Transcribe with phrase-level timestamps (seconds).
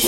[0.00, 0.06] は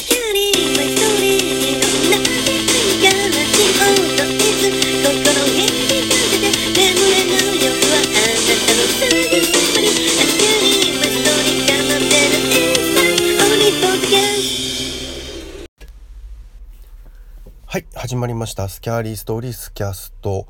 [17.78, 18.68] い始まりました。
[18.68, 20.46] スキャーリーストーリースキャスト。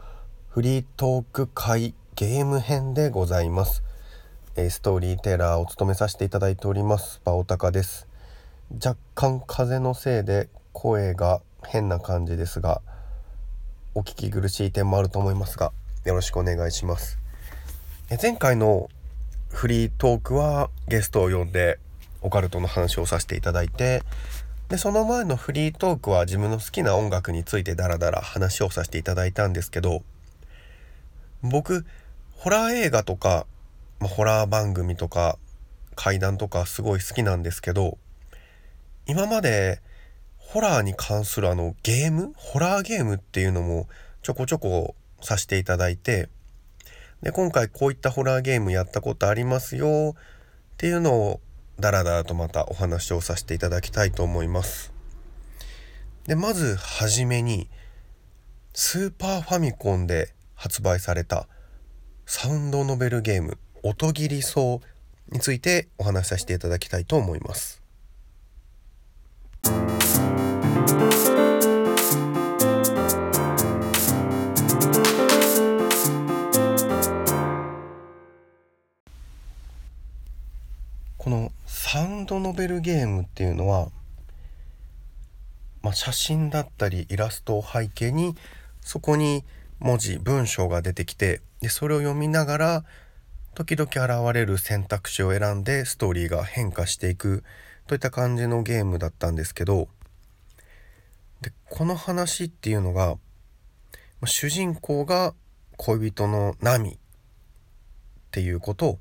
[0.51, 3.83] フリートーク会ゲーム編でございます、
[4.57, 7.23] えー、ストーリーテラーを務めさせていただいております。
[7.25, 8.10] バオタカです。
[8.73, 12.83] 若干風のせいで声が変な感じですが
[13.95, 15.73] お聞き苦しい点もあると思いますが
[16.05, 17.19] よろしくお願いします。
[18.11, 18.89] え前回の
[19.49, 21.79] フリートークはゲストを呼んで
[22.23, 24.03] オカルトの話をさせていただいて
[24.69, 30.03] でその前のフリートークは自分の好きな音楽についてダラダラ話をさせていただいたんですけど
[31.43, 31.85] 僕
[32.37, 33.47] ホラー映画とか、
[33.99, 35.39] まあ、ホラー番組とか
[35.97, 37.99] 怪談とかすごい好きなんですけど
[39.11, 39.83] 今まで
[40.37, 42.33] ホラーに関するあのゲーム？
[42.37, 43.89] ホラーゲームっていうのも
[44.23, 46.29] ちょこちょこさせていただいて
[47.21, 50.21] で今回こういったホラーゲームやったことありますよっ
[50.77, 51.41] ていうのを
[51.81, 54.93] ダラダラとまたお話をさせていただきたいと思います。
[56.29, 57.69] でまずはじめに
[58.75, 61.49] スーパーファミコンで発売された
[62.27, 64.79] サウンドノベルゲーム「音切り草」
[65.33, 67.80] についてお話しさせていただきたいと思います。
[69.63, 69.71] こ
[81.29, 83.89] のサウンドノベルゲームっていうのは、
[85.83, 88.35] まあ、写真だったりイラストを背景に
[88.81, 89.45] そこに
[89.81, 92.85] 文字文章が出てきてでそれを読みながら
[93.55, 97.43] 時々現れる選択肢を選んでストーリーが変化していく
[97.91, 99.89] といった感じのゲームだったんですけど
[101.41, 103.17] でこの話っていうのが
[104.25, 105.35] 主人公が
[105.77, 106.97] 恋人のナミっ
[108.31, 108.99] ていうことを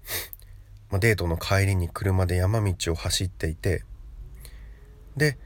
[0.90, 3.84] ま、デートの帰りに車で山道を走っていて
[5.16, 5.38] で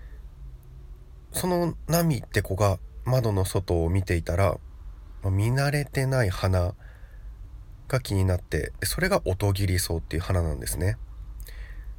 [1.34, 4.57] そのナミって子が窓の外を見ていたら、
[5.25, 6.75] 見慣れてない花
[7.89, 10.95] が気になってそれが音切り草っていう花なんですね。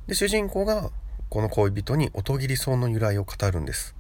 [0.07, 0.91] で主人公が
[1.35, 3.97] この恋人に音切り草の由来を語るんです。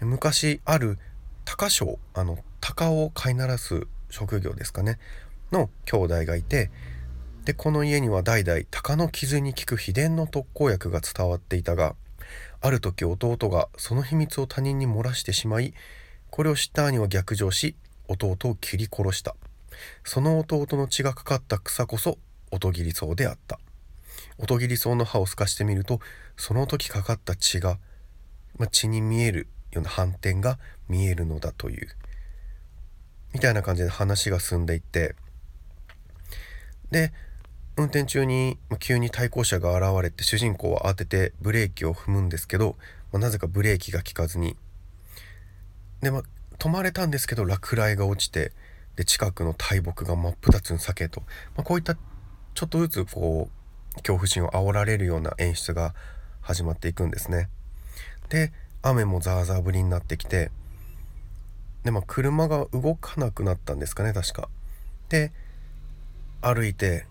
[0.00, 0.98] 昔ある
[1.44, 4.98] 鷹匠あの鷹を飼いならす職業ですかね。
[5.52, 6.72] の兄弟がいて
[7.44, 11.94] でこの家には代々鷹の傷に効く秘伝の特効薬が伝わっていたが
[12.60, 15.72] ある時弟がその秘密を他人に漏らしてしまい
[16.30, 17.76] これを知った兄は逆上し
[18.08, 19.36] 弟を切り殺した。
[20.02, 22.18] その弟の血がかかった草こそ
[22.50, 23.60] 音切り草であった。
[24.38, 26.00] 音切り草の葉を透かしてみると
[26.36, 27.78] その時かかった血が、
[28.58, 30.58] まあ、血に見えるような反転が
[30.88, 31.88] 見えるのだという。
[33.32, 35.16] みたいな感じで話が進んでいって。
[36.90, 37.12] で
[37.76, 42.76] 運転中に急に対向車が現れて主人公は慌ててブレーキを踏むんですけど、
[43.12, 44.56] まあ、なぜかブレーキが効かずに。
[46.00, 46.22] で、まあ、
[46.58, 48.52] 止まれたんですけど落雷が落ちて
[48.94, 51.22] で近くの大木が真っ二つに裂けと、
[51.56, 53.63] まあ、こういったちょっとずつこう
[53.96, 55.94] 恐怖心を煽られるような演出が
[56.40, 57.48] 始まっていくんですね。
[58.28, 60.50] で雨もザーザー降りになってきて
[61.84, 64.48] で、まあ、車が動かなくなったんですかね確か。
[65.08, 65.32] で
[66.40, 67.06] 歩いて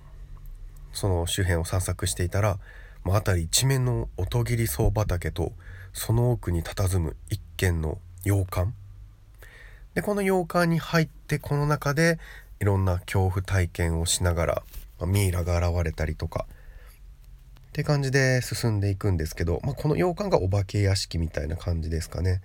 [0.92, 2.60] その周辺を散策していたら、
[3.04, 5.54] まあ、辺り一面の音切り草畑と
[5.94, 8.72] その奥に佇む一軒の洋館
[9.96, 12.20] でこの洋館に入ってこの中で
[12.60, 14.64] いろんな恐怖体験をしながら、
[15.00, 16.46] まあ、ミイラが現れたりとか
[17.73, 22.41] って感じで進んでいくんですけど、まあ、この洋館がお化け屋敷みたいな感じですかね。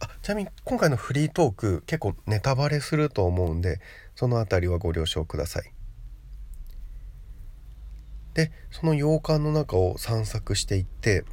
[0.00, 3.80] あちなみに今回のフリートーク結構ネタバレすると思うんで
[4.14, 5.72] その辺りはご了承ください。
[8.34, 11.24] でその洋館の中を散策していって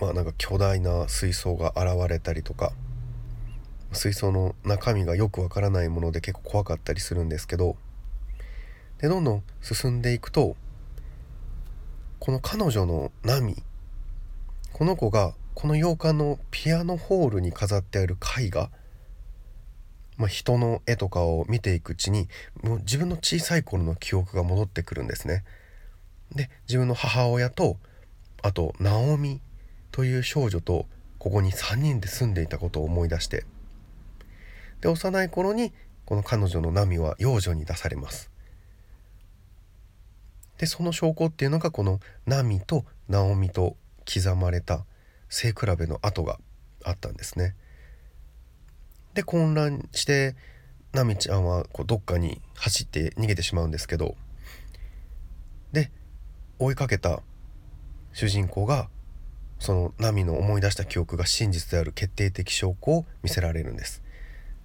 [0.00, 2.72] まあなんか巨大な水槽が現れたりとか
[3.92, 7.76] 水槽の中身がよくわからないもので結構怖かったりするんですけど
[8.98, 10.56] でどんどん進んでいくと
[12.18, 13.62] この彼女のナミ
[14.72, 18.70] この子がこの洋館のピアノホールに飾ってある絵画
[20.16, 22.28] まあ、人の絵とかを見ていくうちに
[22.62, 25.44] もう自分の小さい頃の記憶が戻ってくるんですね。
[26.34, 27.76] で自分の母親と
[28.42, 29.40] あとナオミ
[29.90, 30.86] という少女と
[31.18, 33.44] ここに3人で住んでいたことを思い出して
[34.80, 35.72] で幼い頃に
[36.04, 38.30] この彼女のナミは養女に出されます。
[40.58, 43.76] でその証拠っていうのがこのナミとナオミと
[44.12, 44.84] 刻まれた
[45.28, 46.38] 背比べの跡が
[46.84, 47.56] あったんですね。
[49.14, 50.36] で混乱して
[50.92, 54.16] ナミちゃんはこうどっかに走って逃げてしまうんですけど
[55.72, 55.90] で
[56.58, 57.22] 追いかけた
[58.12, 58.88] 主人公が
[59.58, 64.02] そのナミの思い出した記憶が真実である決定的証拠を見せられるんです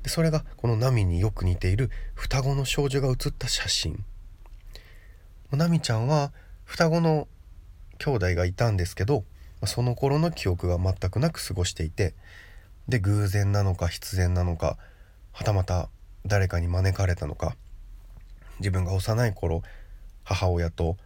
[0.03, 4.03] でそれがこのナミによく似ている双子の少女が写った写真
[5.55, 6.31] ナミちゃんは
[6.63, 7.27] 双子の
[7.97, 9.23] 兄弟がいたんですけど
[9.65, 12.13] その頃の記憶が全くなく過ごしていて
[12.87, 14.77] で偶然なのか必然なのか
[15.31, 15.89] はたまた
[16.25, 17.55] 誰かに招かれたのか
[18.59, 19.63] 自分が幼い頃
[20.23, 20.97] 母親と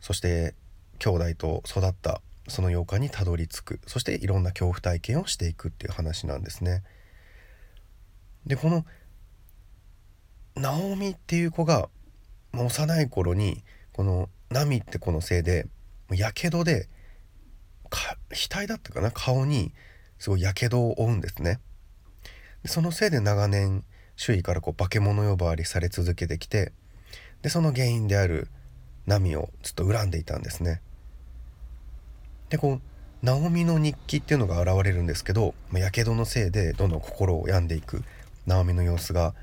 [0.00, 0.54] そして
[0.98, 6.82] 兄弟と育ったその8日にたどり着くそしていろんな恐怖体験をしていくっていう話なんですね。
[8.46, 8.84] でこの
[10.56, 11.88] ナオミっていう子が
[12.52, 15.66] 幼い頃にこのナミって子のせいで
[16.10, 16.88] やけどで
[17.90, 19.10] 額だったかな？
[19.10, 19.72] 顔に
[20.18, 21.60] すごいやけどを負うんですね。
[22.62, 23.84] でそのせいで長年
[24.16, 26.72] 周囲からこう化け物呼ばわりされ続けてきて
[27.42, 28.48] でその原因である
[29.06, 30.82] ナミをずっと恨んでいたんですね。
[32.48, 32.80] でこう
[33.22, 38.02] ナオミの日記っていうのが現れるんですけどやけどのせいでどんどん心を病んでいく
[38.46, 39.34] ナオミの様子が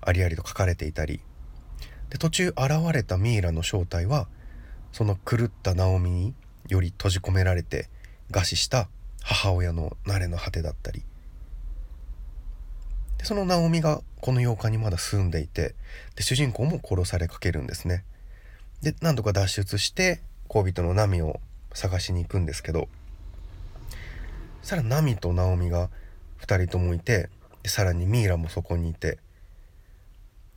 [0.00, 1.20] ありありと書かれていたり
[2.12, 2.58] で途中現
[2.92, 4.28] れたミイラの正体は
[4.92, 6.34] その狂ったナオミに
[6.68, 7.88] より閉じ込められて
[8.30, 8.90] 餓死した
[9.22, 11.02] 母親の慣れの果てだったり。
[13.16, 15.74] でそのナオミがこの8日にまだ住んでいて
[16.14, 18.04] で主人公も殺されかけるんですね。
[18.82, 21.40] で何とか脱出して恋人のナミを
[21.72, 22.88] 探しに行くんですけど
[24.60, 25.88] そしたらナミとナオミが
[26.42, 27.30] 2人ともいて
[27.62, 29.18] でさらにミイラもそこにいて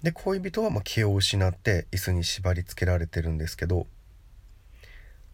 [0.05, 3.87] で恋人はま気を失って椅子に縛り付けられてるんですけど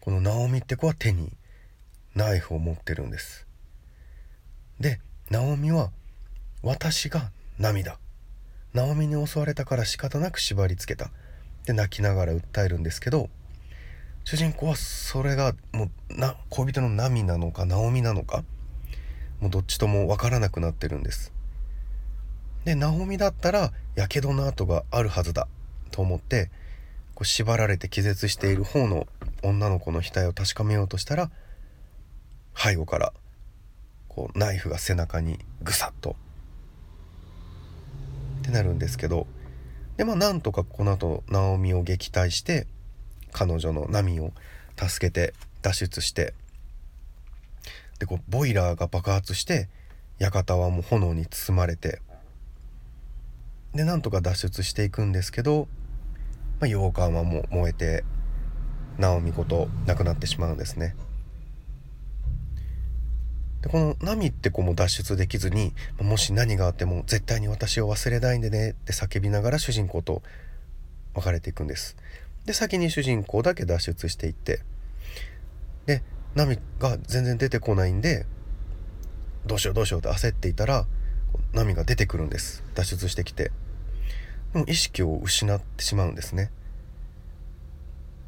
[0.00, 1.30] このナオミって子は手に
[2.14, 3.46] ナイフを持ってるんです。
[4.80, 4.98] で
[5.28, 5.90] ナオミは
[6.62, 7.98] 私が涙。
[8.72, 11.10] ナオミに襲われたから仕方なく縛り付けた。
[11.66, 13.28] で泣きながら訴えるんですけど
[14.24, 18.42] 主人公はそれがもうな恋人のナミなのかナオミなのか
[19.38, 21.30] もうどっちとも分からなくなってるんです。
[22.64, 25.48] でナオミだったらやけどの跡があるはずだ
[25.90, 26.50] と思って
[27.14, 29.06] こう縛られて気絶している方の
[29.42, 31.30] 女の子の額を確かめようとしたら
[32.54, 33.12] 背後から
[34.08, 36.16] こうナイフが背中にぐさっと。
[38.42, 39.26] ってなるんですけど
[39.96, 42.66] でまあなんとかこの後ナオミを撃退して
[43.30, 44.32] 彼女のナミを
[44.76, 45.32] 助けて
[45.62, 46.34] 脱出して
[48.00, 49.68] でこうボイラーが爆発して
[50.18, 52.00] 館はもう炎に包まれて
[53.74, 55.66] でなんとか脱出していくんですけど、
[56.60, 58.04] まあ、洋館はもう燃えて
[58.98, 60.94] ナオミごと亡くなってしまうんですね。
[63.62, 70.22] でこのナミって子も脱出できずにもし何があっても絶対に私を忘れないんでねって叫びながら主人公と
[71.14, 71.96] 別れていくんです。
[72.44, 74.60] で先に主人公だけ脱出していって
[75.86, 76.02] で
[76.34, 78.26] ナミが全然出てこないんで
[79.46, 80.86] どうしようどうしようって焦っていたら
[81.52, 82.62] ナミが出てくるんです。
[82.74, 83.52] 脱出してきて。
[84.66, 86.50] 意識を失ってしまうんですね。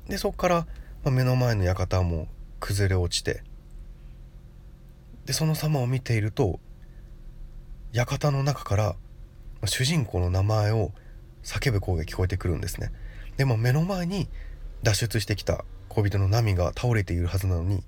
[0.08, 0.66] でそこから、
[1.02, 2.28] ま、目の前の館も
[2.60, 3.42] 崩れ落ちて
[5.26, 6.60] でその様を見ていると
[7.92, 8.96] 館の中から
[9.64, 10.92] 主人公の名前を
[11.42, 12.92] 叫ぶ声が聞こえてくるんですね。
[13.36, 14.28] でも目の前に
[14.82, 17.82] 脱出してきた恋人のナミが倒れているはずなのに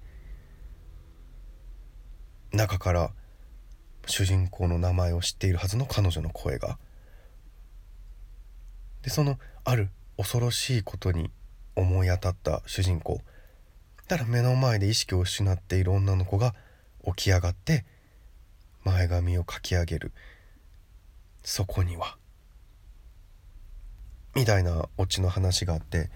[2.52, 3.10] 中から
[4.06, 6.78] 主人公の名前を知っているはずの彼女の声が
[9.06, 11.30] でそのある恐ろしいことに
[11.76, 13.20] 思い当たった主人公。
[14.08, 16.56] だから目の前で意識を失っている女の子が
[17.04, 17.84] 起き上がって
[18.82, 20.12] 前髪をかき上げる。
[21.44, 22.16] そこには
[24.34, 26.10] みたいなオチの話があって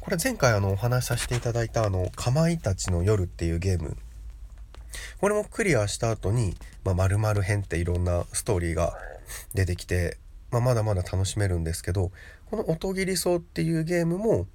[0.00, 3.96] これ前回あのお話しさせていただいたあの「かまいたちの夜」っていうゲーム。
[5.20, 8.98] これもクリアした後に「まる、まる編」っていろんなストーリーが
[9.54, 10.18] 出てきて、
[10.50, 12.10] まあ、まだまだ楽しめるんですけど
[12.50, 14.46] この「音切り草」っていうゲームも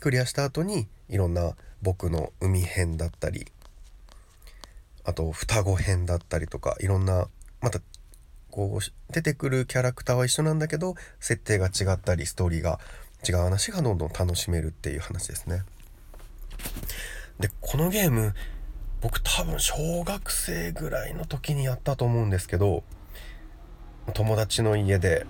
[0.00, 3.46] クリアした後にいろんな僕の海編だったり
[5.04, 7.28] あと双子編だったりとかいろんな
[7.60, 7.80] また
[8.50, 12.80] こう出てくるキャラクターは一緒なんだけど設定が違ったりストーリーが
[13.26, 15.62] 違う話がどんどん楽しめるっていう話ですね。
[17.38, 18.34] でこのゲーム
[19.00, 22.84] 僕多分小学生ぐらいの時にやったと思うんですけど
[24.14, 25.26] 友達の家で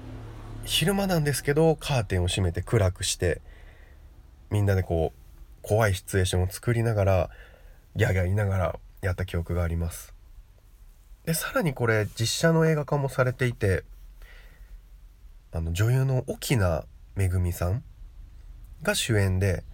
[0.65, 3.41] 昼間なんですけどカーテンを閉めて暗くして
[4.51, 5.21] みんなでこう
[5.63, 7.31] 怖いシチュエーションを作りながら
[7.97, 10.15] ギャーギャー言いながらやった記憶があります。
[11.25, 13.85] でさらにこれ実写の映画化もされていて
[15.53, 17.83] あの女優の沖縄めぐみさん
[18.83, 19.65] が主演で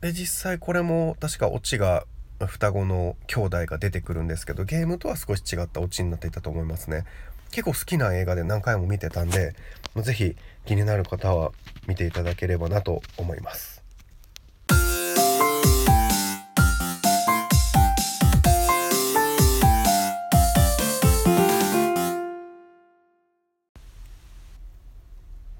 [0.00, 2.04] で実際これも確かオチが
[2.46, 7.04] 双子の兄弟が出てくるんですけどゲームとは少し違ったオチになっていたと思いますね。
[7.50, 9.54] 結構好きな映画で何回も見てたんで
[9.96, 11.50] 是非気になる方は
[11.88, 13.82] 見ていただければなと思います。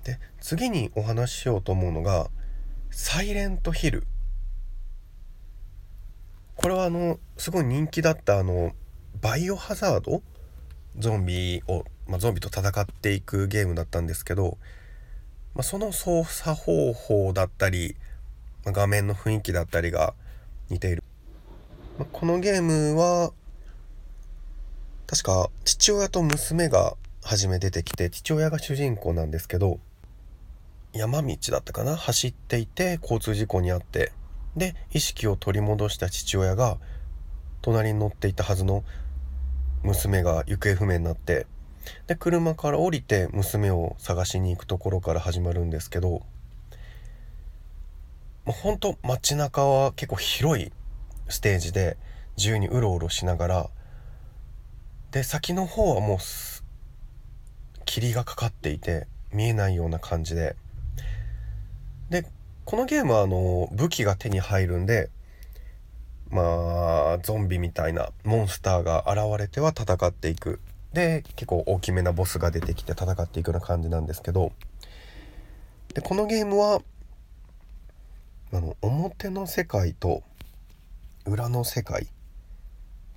[0.05, 2.31] で次にお話ししようと思うのが
[2.93, 4.07] 「サイレントヒル」
[6.55, 8.75] これはあのすごい人気だったあの
[9.21, 10.23] バイオハザード
[10.99, 14.59] ゾンビを、まあ、ゾンビと戦っていくゲームだったんですけど、
[15.55, 17.97] まあ、その操作方法だったり、
[18.65, 20.15] まあ、画面の雰囲気だったりが
[20.69, 21.03] 似ている、
[21.99, 23.33] まこのゲームは
[25.07, 29.81] 確か父親と娘が初め出てきて父親が主人公なんですけど
[30.93, 31.97] 山道だったかな？
[31.97, 34.13] 走っていて交通事故に遭って
[34.57, 36.79] で意識を取り戻した父親が
[37.63, 38.85] 隣に乗っていたはずの
[39.83, 41.47] 娘が行方不明になって
[42.07, 46.23] で車から降りて娘を探しに行くところから始まるんですけども
[48.49, 50.73] うほんと街中は結構広い
[51.29, 51.97] ステージで
[52.37, 53.71] 自由にうろうろしながら
[55.11, 56.19] で先の方はもう
[57.85, 60.57] 霧がかかっていて見えないような感じで。
[62.11, 62.27] で
[62.65, 65.11] このゲームはあの武器が手に入るんで
[66.31, 70.61] まあゾンビみたいなモンスターが現れては戦っていく。
[70.93, 74.53] で結構大きめなボスが出てきて戦っていくような感じなんですけど。
[75.95, 76.83] でこのゲームは
[78.53, 80.23] あの表の世界と
[81.25, 82.07] 裏の世界っ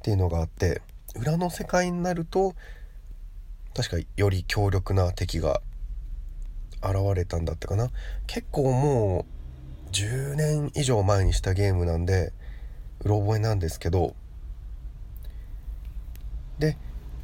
[0.01, 0.81] ていうのがあって
[1.15, 2.55] 裏の世界になると
[3.75, 5.61] 確かより強力な敵が
[6.83, 7.89] 現れたんだったかな。
[8.27, 9.25] 結構も
[9.87, 12.33] う10年以上前にしたゲームなんで
[13.03, 14.15] うろ覚えなんですけど
[16.59, 16.77] で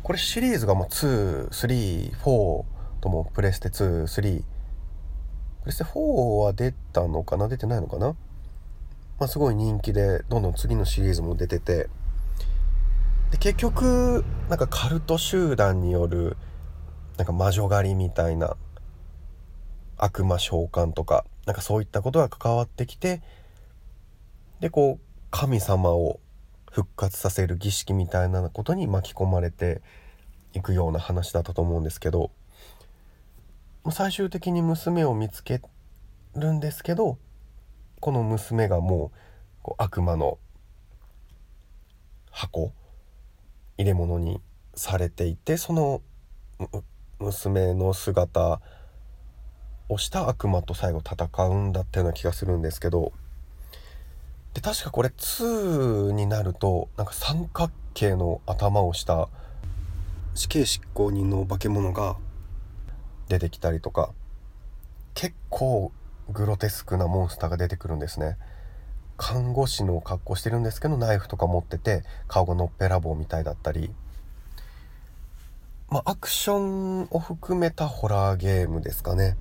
[0.03, 2.63] これシリーズがもう234
[3.01, 4.43] ともプレステ23
[5.61, 7.47] プレステ4は出たのかな？
[7.47, 8.15] 出てないのかな？
[9.19, 11.89] まあすごい人気でどんどん次のシリーズも出てて。
[13.31, 16.35] で結局なんかカルト集団による
[17.17, 18.57] なんか魔女狩りみたいな
[19.97, 23.21] 悪魔召喚とかなんかそういったことが関わってきて
[24.61, 26.19] でこう神様を
[26.71, 29.81] 復活させる儀式みたいなことに巻き込まれて
[30.53, 32.31] いくような話だったと思うんですけど
[33.91, 35.61] 最終的に娘を見つけ
[36.35, 37.17] るんですけど
[37.99, 39.17] この娘がもう
[39.61, 40.37] こう悪魔の
[42.31, 42.71] 箱
[43.77, 44.41] 入れ物に
[44.75, 46.01] されていてその
[47.19, 48.61] 娘の姿
[49.89, 53.11] をした悪魔と最後戦うんだったような気がするんですけど
[54.59, 59.29] で確かこれ2になるとなんか三角形の頭をした
[60.35, 62.17] 死刑執行人の化け物が
[63.29, 64.11] 出てきたりとか
[65.13, 65.93] 結構
[66.29, 68.37] グロテスクなモンスターが出てくるんですね。
[69.15, 73.91] 看護師の格好してるんですけどナイフとか持ってて顔がのっぺらぼうみたいだったり。
[75.89, 79.37] まあアクションを含めたホラーゲームですかね。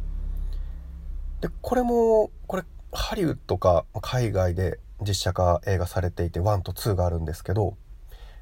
[1.40, 7.76] でこれもこれハリウッドか海外で実写化映画されていて1と2があるんですけど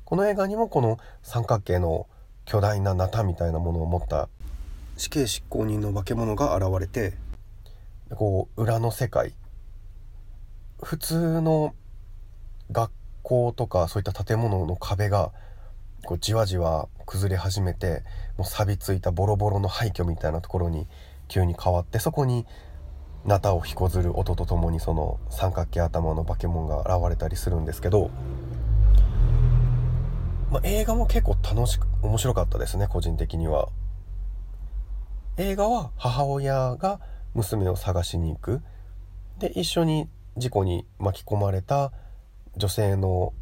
[0.04, 2.06] この映画にもこの三角形の
[2.44, 4.28] 巨大なナタみたいなものを持った
[4.96, 7.14] 死刑執行人の化け物が現れて
[8.10, 9.34] こう裏の世界。
[10.80, 11.74] 普通の
[12.70, 15.32] 学校とかそういった建物の壁が
[16.04, 18.04] こうじわじわ崩れ始めて
[18.36, 20.86] もう錆びついたボロボロの廃墟みたいなところに
[21.28, 22.46] 急に変わってそこに
[23.26, 28.10] ナタをひこずる音とともにその三角形頭の化け物が現れたりするんですけど、
[30.52, 33.68] まあ、映画も結構楽しく面白かったですね個人的には。
[35.38, 37.00] 映画は母親が
[37.34, 38.62] 娘を探しに行く
[39.38, 41.92] で一緒に事故に巻き込まれた
[42.56, 43.34] 女性の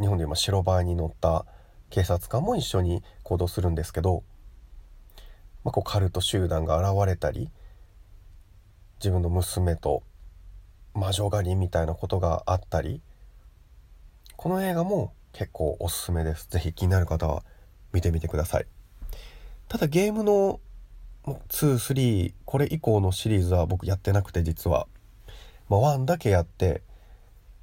[0.00, 1.44] 日本で今白バイに乗った
[1.90, 4.24] 警察官も一緒に行動するんですけど、
[5.62, 7.50] まあ、こうカルト集団が現れたり
[9.02, 10.04] 自分の娘と
[10.94, 13.00] 魔女狩りみたいなことがあったり
[14.36, 16.46] この映画も結構おすすめです。
[16.48, 17.42] 是非気になる方は
[17.92, 18.66] 見てみてください。
[19.68, 20.60] ただゲームの
[21.24, 24.86] 23これ以降のシリーズは僕やってなくて実は。
[25.68, 26.82] まあ、1だけやって、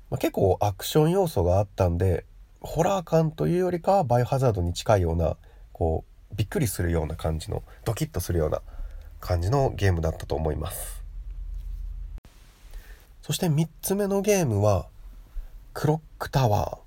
[0.09, 2.25] まあ、結構アクション要素があったんで
[2.59, 5.37] ホラー感というよりかはバイオハザードに近いような
[5.71, 8.61] こうびっくりするような感じのドキッとするような
[9.19, 10.98] 感じのゲームだったと思います。
[13.29, 14.87] そして3つ目のゲームは
[15.75, 16.77] クロックタワー。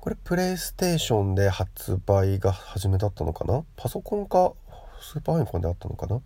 [0.00, 3.62] これプレイステーションで発売が初めだったのかな？
[3.76, 4.54] パソコンか
[5.02, 6.22] スーパーファミコンであったのかな？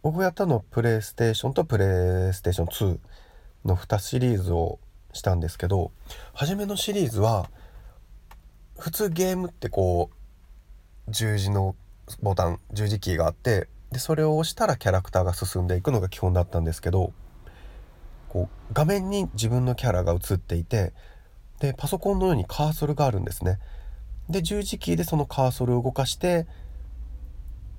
[0.00, 2.98] 僕がやったのはプレイステーションとプレイステーション2
[3.66, 4.78] の2シリーズを
[5.12, 5.92] したんですけど
[6.32, 7.50] 初めのシリーズは
[8.78, 10.08] 普通ゲームってこ
[11.06, 11.76] う十字の
[12.22, 17.12] ボタン十字キーがあってでそれを押したらキャラクターが進んでいくのが基本だったんですけど
[18.32, 20.94] こう画面に自分のキャラが映っていて
[21.60, 23.58] でパソコンのようにカーソルがあるんですね。
[24.30, 26.46] で十字キーでそのカーソルを動かして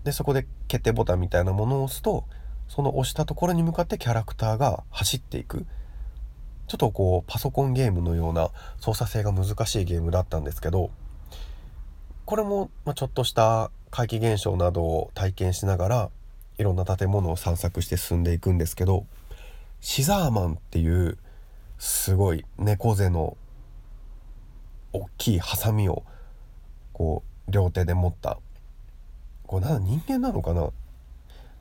[0.03, 2.25] でそこで決定ボタンみたいなものを押すと
[2.67, 5.65] その押したところに向かってキャラクターが走っていく
[6.67, 10.91] ちょっとこうパソコンゲームのような操作性が難しいゲームだったんですけど
[12.25, 16.09] これも、ちょっとした怪奇現象などを体験しながら
[16.57, 19.05] いろんな建物を散策して進んでいくんですけど
[19.85, 21.17] シザーマンっていう
[21.77, 23.35] すごい猫背の
[24.93, 26.03] 大きいハサミを
[26.93, 28.39] こう両手で持った
[29.45, 30.69] これな人間なのかな？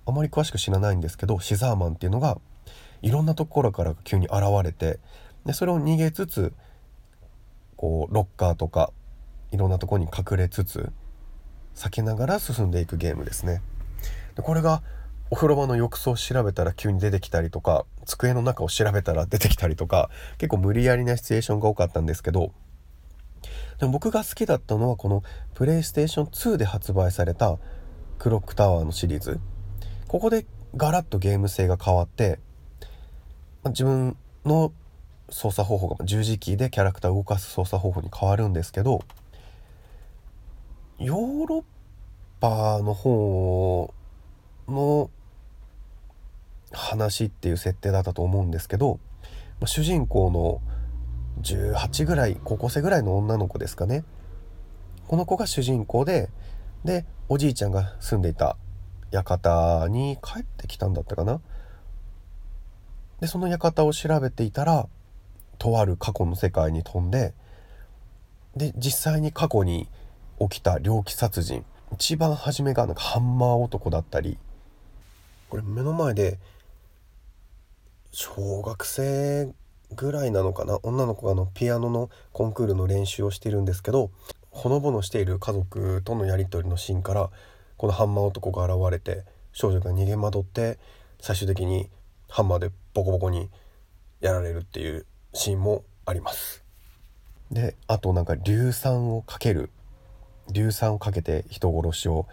[0.07, 2.39] あまり詳しく知らないんですけどシザーマンっていうのが
[3.03, 5.01] いろんなところから急に現れて
[5.45, 6.53] でそれを逃げつつ
[7.77, 8.93] こうロッカーとか
[9.51, 10.93] いろんなとこに隠れつつ
[11.75, 13.63] 避けながら進んでいくゲームですね。
[14.37, 14.81] でこれが
[15.33, 22.53] お風呂場の浴槽を調べたら急に出てきたりとか机の中を調べたら出てきたりとか結構無理やりなシチュエーションが多かったんですけど
[23.79, 25.23] でも僕が好きだったのはこの
[25.55, 27.57] プレイステーション2で発売された
[28.19, 29.41] クロックタワーのシリーズ。
[30.07, 30.45] ここで
[30.77, 32.39] ガラッとゲーム性が変わって
[33.63, 34.71] ま自分の
[35.31, 39.01] 操作方法が十字キーでキャラクターを動かす操作方法に変わるんですけど
[40.99, 41.65] ヨーロッ
[42.39, 43.95] パの方
[44.69, 45.11] の
[46.73, 48.99] 話っていう設定だったと思うんですけど
[49.61, 50.61] ま主人公の
[51.43, 54.05] 18ぐらい高校生ぐらいの女の子ですかね。
[55.09, 56.31] この子が主人公で
[56.85, 58.57] でおじいちゃんが住んでいた
[59.11, 61.41] 館に帰ってきたんだったかな。
[63.21, 64.89] でその館を調べていたら
[65.59, 67.35] とある過去の世界に飛んで
[68.57, 69.89] で実際に過去に
[70.39, 71.65] 起きた猟奇殺人。
[71.93, 74.39] 一番初めがなんかハンマー男だったり
[75.51, 76.39] これ目の前で
[78.13, 79.55] 小学生
[79.97, 80.79] ぐらいなのかな？
[80.83, 84.11] 女の子がのピアノのコンクールの練習をしているんですけど
[84.51, 87.31] ほのぼのしている家族とのやり取りのシーンから
[87.79, 90.79] このハンマー男が現れて少女が逃げ惑って
[91.21, 91.89] 最終的に
[92.29, 93.51] ハンマーでボコボコに
[94.21, 96.63] やられるっていうシーンもあります。
[97.51, 99.71] であとなんか硫酸をかける
[100.51, 102.27] 硫酸をかけて人殺しを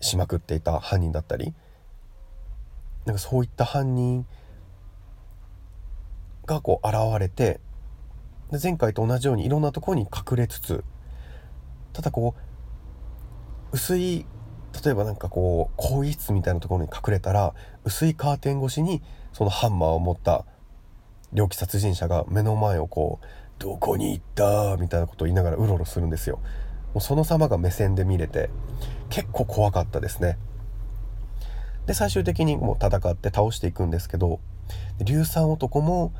[0.00, 1.54] しまくっていた犯人だったり
[3.06, 4.26] なんかそういった犯人
[6.46, 7.60] がこう現れて
[8.50, 10.84] で前回と同じようにいろんなところに隠れつつ
[11.92, 12.34] ただこ
[13.72, 14.26] う薄い
[14.84, 19.02] 例えばなんかこう更衣室みたいなところに隠れたら薄いカーテン越しに
[19.32, 20.44] そのハンマーを持った
[21.32, 23.26] 猟奇殺人者が目の前をこう
[23.58, 26.38] 「どこに行った?」みたいなことを言いながらうろうろするんですよ。
[26.94, 28.50] もうその様が目線で見れて
[29.08, 30.36] 結構怖かったですね。
[31.86, 34.40] で最終的にもう戦って倒していくんですけど
[34.98, 36.12] 硫酸男も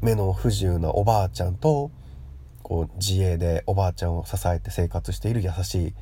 [0.00, 1.90] 目の不自由なおばあちゃんと
[2.62, 5.94] こう自営でおばあちゃんを支えて生活している優しい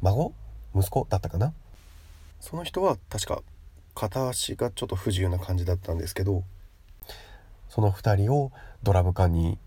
[0.00, 0.32] 孫
[0.74, 1.52] 息子だったかな。
[2.40, 3.42] その人は確か
[3.94, 6.44] 片足がちょっと不自由な感じだったんですけど
[7.70, 8.52] その2人を
[8.82, 9.58] ドラム缶に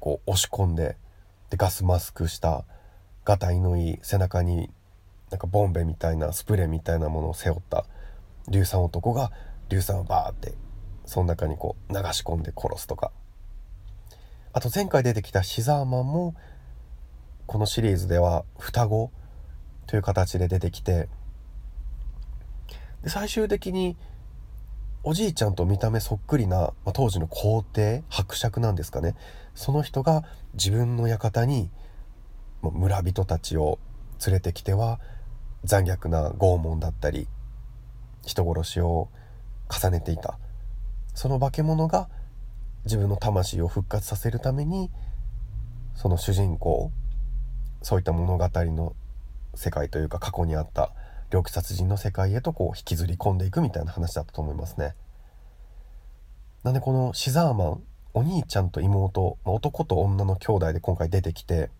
[0.00, 0.96] こう押し込んで
[1.50, 2.64] でガスマスクした
[3.24, 4.70] がたいのいい背中に
[5.30, 7.84] なんかボンベみたいなスプレーみたいなものを背負った
[8.48, 9.30] 硫酸男が
[9.68, 10.54] 硫酸をバーって
[11.04, 13.12] その中にこう流し込んで殺すとか。
[14.54, 16.34] あと前回出てきたシザーマンも
[17.46, 19.10] このシリーズでは双子
[19.86, 21.08] という形で出てきて
[23.02, 23.96] で最終的に
[25.04, 29.16] おじいちゃんと見た目そっくりな、まあ、当時の皇帝伯爵なんですかね。
[29.54, 30.22] その人が
[30.54, 31.70] 自分の館に
[32.62, 33.78] 村人たちを
[34.24, 35.00] 連れてきては
[35.64, 37.26] 残虐な拷問だったり
[38.24, 39.08] 人殺しを
[39.68, 40.38] 重ねていた。
[41.14, 42.08] その化け物が
[42.84, 44.90] 自分の魂を復活させるために
[45.94, 46.90] その主人公
[47.82, 48.94] そういった物語の
[49.54, 50.92] 世界というか過去にあった
[51.30, 54.94] 猟奇殺人の世界へとこう引きずり込んでいくみたいな話だったと思いますね。
[56.62, 57.82] なんでこのシザーマン
[58.14, 61.70] お兄ちゃんと妹男と女の兄弟で今回出てきて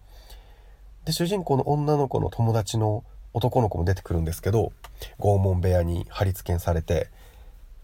[1.04, 4.72] で主人公の女の子の友達の男の子も出てくるんですけど
[5.18, 7.10] 拷問部屋に貼り付けされて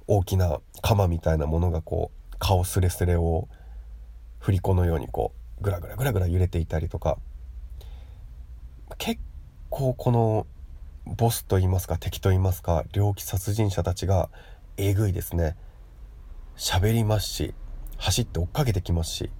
[0.08, 3.46] 大きな鎌みたいなものがこう顔すれすれを
[4.40, 7.18] 振り子のようにこうグラグラグラグラ揺れていたりとか。
[8.96, 9.20] 結
[9.68, 10.46] 構この
[11.04, 14.30] ボスと言いますか敵と言いますか猟奇殺人者たちが
[14.78, 15.56] えぐいですね。
[16.56, 17.54] 喋りますし
[17.98, 19.30] 走って追っかけてきますし。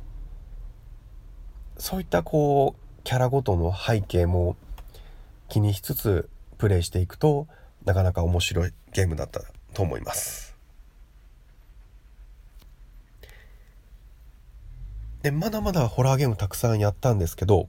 [1.79, 4.57] そういったこうキャラごとの背景も
[5.49, 6.29] 気にしつつ
[6.59, 7.47] プレイしていくと
[7.85, 9.41] なかなか面白いゲームだった
[9.73, 10.48] と思います。
[15.29, 17.69] でまだまだホラーゲームたくさんやったんですけど、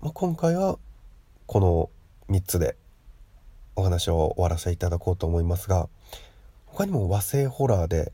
[0.00, 0.78] まあ、今回は
[1.46, 1.90] この
[2.32, 2.76] 3つで
[3.74, 5.88] お話を終わらせていただこうと思いますが
[6.66, 8.12] 他にも和製ホラーで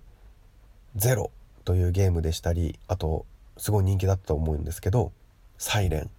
[0.97, 1.31] ゼロ
[1.67, 3.27] というゲームでしたりあと
[3.59, 5.13] すごい人気だったと思うんですけど
[5.59, 6.11] 「サイレン」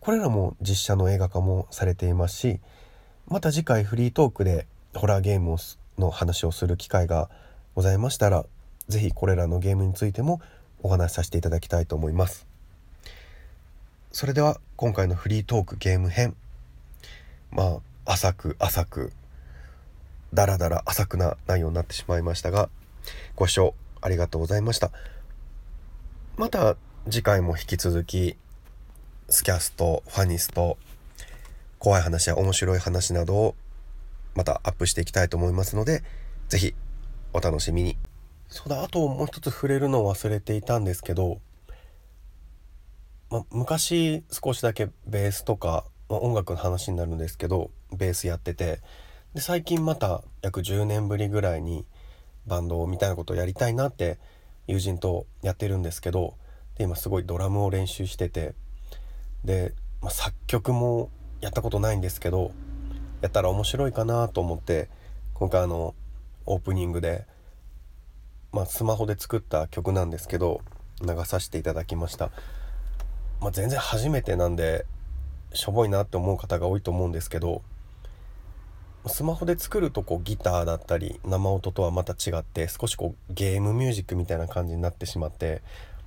[0.00, 2.60] これらも実写の映画化もされていますし
[3.28, 5.56] また次回フリートークでホラーゲーム
[5.98, 7.30] の話をする機会が
[7.74, 8.44] ございましたら
[8.88, 10.40] 是非これらのゲームについても
[10.82, 12.46] お話しさせていただきたいと思います
[14.12, 16.36] それでは今回のフリートークゲーム編
[17.50, 19.12] まあ浅く浅く
[20.32, 22.68] だらだら浅くな内容になってしまいましたが
[23.34, 23.74] ご視聴
[24.06, 24.92] ありがとうございました。
[26.36, 26.76] また
[27.10, 28.36] 次回も引き続き
[29.28, 30.76] スキャスト、ファニスト、
[31.78, 33.54] 怖い話や面白い話などを
[34.34, 36.02] またアップしていきたいと思いますので、
[36.48, 36.74] 是非
[37.32, 37.96] お楽しみに。
[38.48, 41.40] そうだ、あともう一つ触れるのを忘れていたんですけど、
[43.30, 48.80] ま、昔少しだけベースとか、ま、音楽の話になるんですけど、ベースやってて、
[49.34, 51.84] で最近また約10年ぶりぐらいに
[52.46, 54.18] バンドみたいなことをやりたいなって
[54.66, 56.34] 友人とやってるんですけど
[56.78, 58.54] で今すごいドラムを練習してて
[59.44, 61.10] で、ま、作曲も
[61.42, 62.52] やったことないんですけど
[63.20, 64.88] やったら面白いかなと思って
[65.34, 65.94] 今回あの
[66.46, 67.26] オープニングで、
[68.56, 70.62] まあ、スマホで作った曲なんですけど
[71.02, 72.30] 流させていただきました、
[73.38, 74.86] まあ、全然初めてなんで
[75.52, 77.60] しょぼいなって思う方が多いと思うんですけど
[79.08, 85.60] スマホで作るとこうギターだったり生音とはまた違って少しこうゲームミュージックみたいな感じになってしまって、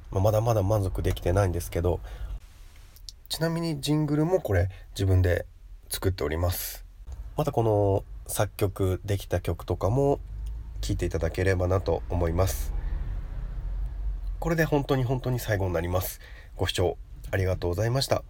[0.09, 1.99] まあ、まだまだ満足できてないんですけど
[3.29, 5.45] ちなみにジングルもこれ自分で
[5.87, 6.83] 作っております。
[7.37, 10.19] またこの作曲できた曲とかも
[10.81, 12.73] 聞いていただければなと思います。
[14.39, 16.19] これで本当に本当に最後になります。
[16.55, 16.97] ご視聴
[17.31, 18.23] ありがとうございました。